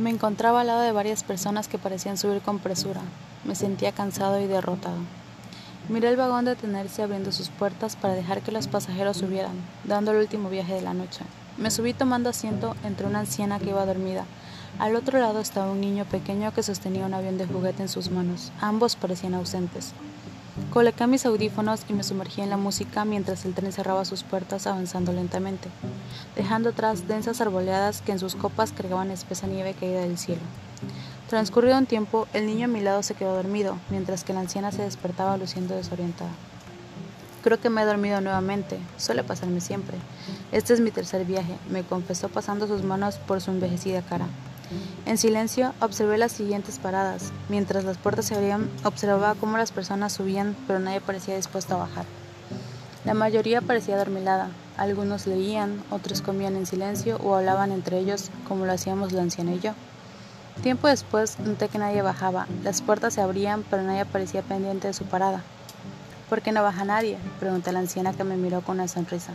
Me 0.00 0.08
encontraba 0.08 0.62
al 0.62 0.68
lado 0.68 0.80
de 0.80 0.92
varias 0.92 1.22
personas 1.22 1.68
que 1.68 1.76
parecían 1.76 2.16
subir 2.16 2.40
con 2.40 2.58
presura. 2.58 3.02
Me 3.44 3.54
sentía 3.54 3.92
cansado 3.92 4.40
y 4.40 4.46
derrotado. 4.46 4.96
Miré 5.90 6.08
el 6.08 6.16
vagón 6.16 6.46
detenerse 6.46 7.02
abriendo 7.02 7.32
sus 7.32 7.50
puertas 7.50 7.96
para 7.96 8.14
dejar 8.14 8.40
que 8.40 8.50
los 8.50 8.66
pasajeros 8.66 9.18
subieran, 9.18 9.56
dando 9.84 10.12
el 10.12 10.16
último 10.16 10.48
viaje 10.48 10.72
de 10.72 10.80
la 10.80 10.94
noche. 10.94 11.20
Me 11.58 11.70
subí 11.70 11.92
tomando 11.92 12.30
asiento 12.30 12.76
entre 12.82 13.06
una 13.06 13.18
anciana 13.18 13.58
que 13.58 13.68
iba 13.68 13.84
dormida. 13.84 14.24
Al 14.78 14.96
otro 14.96 15.18
lado 15.18 15.38
estaba 15.38 15.70
un 15.70 15.82
niño 15.82 16.06
pequeño 16.06 16.54
que 16.54 16.62
sostenía 16.62 17.04
un 17.04 17.12
avión 17.12 17.36
de 17.36 17.44
juguete 17.44 17.82
en 17.82 17.90
sus 17.90 18.10
manos. 18.10 18.52
Ambos 18.62 18.96
parecían 18.96 19.34
ausentes. 19.34 19.92
Coloqué 20.70 21.08
mis 21.08 21.26
audífonos 21.26 21.80
y 21.88 21.94
me 21.94 22.04
sumergí 22.04 22.42
en 22.42 22.50
la 22.50 22.56
música 22.56 23.04
mientras 23.04 23.44
el 23.44 23.54
tren 23.54 23.72
cerraba 23.72 24.04
sus 24.04 24.22
puertas 24.22 24.68
avanzando 24.68 25.12
lentamente, 25.12 25.68
dejando 26.36 26.68
atrás 26.68 27.08
densas 27.08 27.40
arboleadas 27.40 28.02
que 28.02 28.12
en 28.12 28.20
sus 28.20 28.36
copas 28.36 28.70
cargaban 28.70 29.10
espesa 29.10 29.48
nieve 29.48 29.74
caída 29.74 30.02
del 30.02 30.16
cielo. 30.16 30.42
Transcurrido 31.28 31.76
un 31.76 31.86
tiempo, 31.86 32.28
el 32.34 32.46
niño 32.46 32.66
a 32.66 32.68
mi 32.68 32.80
lado 32.80 33.02
se 33.02 33.14
quedó 33.14 33.34
dormido, 33.34 33.78
mientras 33.90 34.22
que 34.22 34.32
la 34.32 34.40
anciana 34.40 34.70
se 34.70 34.82
despertaba 34.82 35.36
luciendo 35.36 35.74
desorientada. 35.74 36.30
Creo 37.42 37.58
que 37.58 37.68
me 37.68 37.82
he 37.82 37.84
dormido 37.84 38.20
nuevamente, 38.20 38.78
suele 38.96 39.24
pasarme 39.24 39.60
siempre. 39.60 39.98
Este 40.52 40.72
es 40.72 40.78
mi 40.78 40.92
tercer 40.92 41.24
viaje, 41.24 41.56
me 41.68 41.82
confesó 41.82 42.28
pasando 42.28 42.68
sus 42.68 42.84
manos 42.84 43.16
por 43.16 43.40
su 43.40 43.50
envejecida 43.50 44.02
cara. 44.02 44.28
En 45.06 45.18
silencio 45.18 45.72
observé 45.80 46.18
las 46.18 46.32
siguientes 46.32 46.78
paradas. 46.78 47.32
Mientras 47.48 47.84
las 47.84 47.98
puertas 47.98 48.26
se 48.26 48.34
abrían, 48.34 48.70
observaba 48.84 49.34
cómo 49.34 49.58
las 49.58 49.72
personas 49.72 50.12
subían, 50.12 50.56
pero 50.66 50.78
nadie 50.78 51.00
parecía 51.00 51.36
dispuesto 51.36 51.74
a 51.74 51.78
bajar. 51.78 52.04
La 53.04 53.14
mayoría 53.14 53.60
parecía 53.62 53.96
dormilada. 53.96 54.50
Algunos 54.76 55.26
leían, 55.26 55.82
otros 55.90 56.20
comían 56.22 56.56
en 56.56 56.66
silencio 56.66 57.16
o 57.18 57.34
hablaban 57.34 57.72
entre 57.72 57.98
ellos, 57.98 58.30
como 58.46 58.66
lo 58.66 58.72
hacíamos 58.72 59.12
la 59.12 59.22
anciana 59.22 59.52
y 59.52 59.60
yo. 59.60 59.72
Tiempo 60.62 60.88
después 60.88 61.38
noté 61.38 61.68
que 61.68 61.78
nadie 61.78 62.02
bajaba. 62.02 62.46
Las 62.62 62.82
puertas 62.82 63.14
se 63.14 63.22
abrían, 63.22 63.64
pero 63.70 63.82
nadie 63.82 64.04
parecía 64.04 64.42
pendiente 64.42 64.88
de 64.88 64.92
su 64.92 65.04
parada. 65.04 65.42
¿Por 66.28 66.42
qué 66.42 66.52
no 66.52 66.62
baja 66.62 66.84
nadie? 66.84 67.18
pregunté 67.40 67.70
a 67.70 67.72
la 67.72 67.78
anciana 67.78 68.12
que 68.12 68.24
me 68.24 68.36
miró 68.36 68.60
con 68.60 68.76
una 68.76 68.86
sonrisa. 68.86 69.32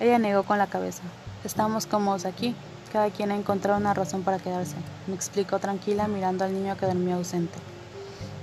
Ella 0.00 0.18
negó 0.18 0.42
con 0.44 0.58
la 0.58 0.66
cabeza. 0.66 1.02
Estamos 1.44 1.86
cómodos 1.86 2.24
aquí, 2.24 2.56
cada 2.88 3.10
quien 3.10 3.30
ha 3.30 3.36
encontrado 3.36 3.78
una 3.78 3.94
razón 3.94 4.22
para 4.22 4.38
quedarse, 4.38 4.76
me 5.06 5.14
explicó 5.14 5.58
tranquila 5.58 6.08
mirando 6.08 6.44
al 6.44 6.52
niño 6.52 6.76
que 6.76 6.86
dormía 6.86 7.16
ausente. 7.16 7.58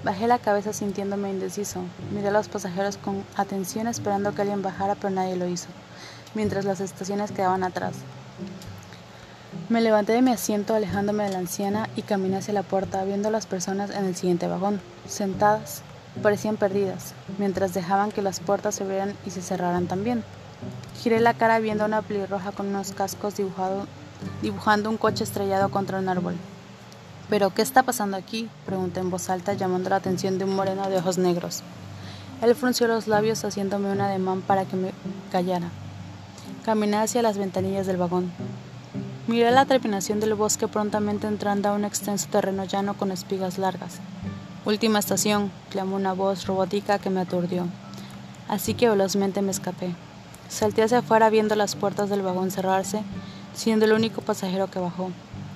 Bajé 0.06 0.28
la 0.28 0.38
cabeza 0.38 0.72
sintiéndome 0.72 1.32
indeciso. 1.32 1.82
Miré 2.14 2.28
a 2.28 2.32
los 2.32 2.48
pasajeros 2.48 2.98
con 2.98 3.24
atención 3.36 3.88
esperando 3.88 4.36
que 4.36 4.44
alguien 4.44 4.62
bajara, 4.62 4.94
pero 4.94 5.10
nadie 5.10 5.36
lo 5.36 5.48
hizo, 5.48 5.68
mientras 6.36 6.64
las 6.64 6.80
estaciones 6.80 7.32
quedaban 7.32 7.64
atrás. 7.64 7.96
Me 9.68 9.82
levanté 9.82 10.14
de 10.14 10.22
mi 10.22 10.30
asiento 10.30 10.76
alejándome 10.76 11.24
de 11.24 11.32
la 11.32 11.40
anciana 11.40 11.90
y 11.96 12.04
caminé 12.04 12.38
hacia 12.38 12.54
la 12.54 12.62
puerta 12.62 13.04
viendo 13.04 13.30
a 13.30 13.32
las 13.32 13.48
personas 13.48 13.90
en 13.90 14.06
el 14.06 14.16
siguiente 14.16 14.48
vagón, 14.48 14.80
sentadas, 15.08 15.82
parecían 16.22 16.58
perdidas, 16.58 17.16
mientras 17.40 17.74
dejaban 17.74 18.12
que 18.12 18.22
las 18.22 18.40
puertas 18.40 18.76
se 18.76 18.84
abrieran 18.84 19.16
y 19.26 19.32
se 19.32 19.42
cerraran 19.42 19.88
también. 19.88 20.24
Giré 21.02 21.20
la 21.20 21.34
cara 21.34 21.58
viendo 21.58 21.84
a 21.84 21.88
una 21.88 22.04
pelirroja 22.04 22.52
con 22.52 22.68
unos 22.68 22.92
cascos 22.92 23.38
dibujados 23.38 23.88
dibujando 24.42 24.90
un 24.90 24.98
coche 24.98 25.24
estrellado 25.24 25.70
contra 25.70 26.00
un 26.00 26.10
árbol. 26.10 26.36
¿Pero 27.30 27.54
qué 27.54 27.62
está 27.62 27.84
pasando 27.84 28.18
aquí? 28.18 28.50
pregunté 28.66 29.00
en 29.00 29.10
voz 29.10 29.30
alta, 29.30 29.54
llamando 29.54 29.90
la 29.90 29.96
atención 29.96 30.38
de 30.38 30.46
un 30.46 30.56
moreno 30.56 30.90
de 30.90 30.98
ojos 30.98 31.18
negros. 31.18 31.64
Él 32.42 32.54
frunció 32.54 32.88
los 32.88 33.08
labios 33.08 33.44
haciéndome 33.44 33.92
un 33.92 34.02
ademán 34.02 34.42
para 34.42 34.66
que 34.66 34.76
me 34.76 34.92
callara. 35.32 35.70
Caminé 36.64 36.98
hacia 36.98 37.22
las 37.22 37.38
ventanillas 37.38 37.88
del 37.88 37.98
vagón. 37.98 38.32
Miré 39.28 39.50
la 39.50 39.66
terminación 39.66 40.20
del 40.20 40.36
bosque 40.36 40.68
prontamente 40.68 41.26
entrando 41.26 41.70
a 41.70 41.74
un 41.74 41.86
extenso 41.86 42.28
terreno 42.30 42.66
llano 42.66 42.96
con 42.96 43.12
espigas 43.12 43.58
largas. 43.58 44.00
Última 44.66 45.00
estación, 45.00 45.52
clamó 45.72 45.96
una 45.96 46.14
voz 46.14 46.46
robótica 46.46 47.00
que 47.00 47.10
me 47.10 47.22
aturdió. 47.22 47.68
Así 48.48 48.76
que 48.76 48.90
velozmente 48.90 49.42
me 49.42 49.52
escapé. 49.52 49.96
Salté 50.50 50.84
hacia 50.84 51.00
afuera 51.00 51.32
viendo 51.32 51.56
las 51.56 51.76
puertas 51.76 52.10
del 52.10 52.22
vagón 52.22 52.52
cerrarse 52.52 53.02
siendo 53.56 53.86
el 53.86 53.94
único 53.94 54.22
pasajero 54.22 54.70
que 54.70 54.80
bajó. 54.80 55.12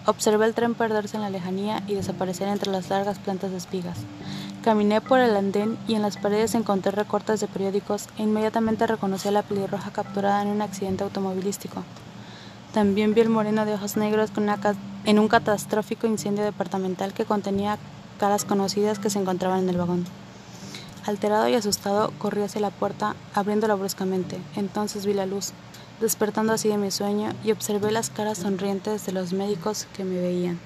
Observé 0.05 0.45
el 0.45 0.53
tren 0.53 0.73
perderse 0.73 1.17
en 1.17 1.23
la 1.23 1.29
lejanía 1.29 1.83
y 1.87 1.93
desaparecer 1.93 2.47
entre 2.47 2.71
las 2.71 2.89
largas 2.89 3.19
plantas 3.19 3.51
de 3.51 3.57
espigas. 3.57 3.97
Caminé 4.63 5.01
por 5.01 5.19
el 5.19 5.35
andén 5.35 5.77
y 5.87 5.95
en 5.95 6.01
las 6.01 6.17
paredes 6.17 6.55
encontré 6.55 6.91
recortes 6.91 7.39
de 7.39 7.47
periódicos 7.47 8.07
e 8.17 8.23
inmediatamente 8.23 8.87
reconocí 8.87 9.27
a 9.27 9.31
la 9.31 9.43
pelirroja 9.43 9.91
capturada 9.91 10.41
en 10.41 10.49
un 10.49 10.61
accidente 10.61 11.03
automovilístico. 11.03 11.83
También 12.73 13.13
vi 13.13 13.21
el 13.21 13.29
moreno 13.29 13.65
de 13.65 13.73
ojos 13.73 13.97
negros 13.97 14.31
en 15.05 15.19
un 15.19 15.27
catastrófico 15.27 16.07
incendio 16.07 16.43
departamental 16.43 17.13
que 17.13 17.25
contenía 17.25 17.77
caras 18.19 18.45
conocidas 18.45 18.99
que 18.99 19.09
se 19.09 19.19
encontraban 19.19 19.59
en 19.59 19.69
el 19.69 19.77
vagón. 19.77 20.05
Alterado 21.05 21.47
y 21.47 21.55
asustado, 21.55 22.11
corrí 22.17 22.41
hacia 22.41 22.61
la 22.61 22.71
puerta, 22.71 23.15
abriéndola 23.33 23.75
bruscamente. 23.75 24.37
Entonces 24.55 25.05
vi 25.05 25.13
la 25.13 25.25
luz 25.25 25.53
despertando 25.99 26.53
así 26.53 26.69
de 26.69 26.77
mi 26.77 26.91
sueño 26.91 27.33
y 27.43 27.51
observé 27.51 27.91
las 27.91 28.09
caras 28.09 28.37
sonrientes 28.37 29.05
de 29.05 29.11
los 29.11 29.33
médicos 29.33 29.87
que 29.95 30.03
me 30.03 30.19
veían. 30.19 30.59